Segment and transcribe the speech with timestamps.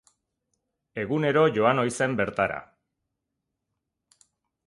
[1.01, 2.57] Egunero joan ohi zen bertara.